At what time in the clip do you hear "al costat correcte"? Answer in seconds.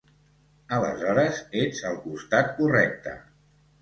1.91-3.15